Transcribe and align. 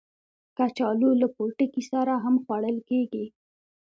کچالو 0.57 1.09
له 1.21 1.27
پوټکي 1.35 1.83
سره 1.91 2.13
هم 2.23 2.35
خوړل 2.43 2.77
کېږي 2.89 3.25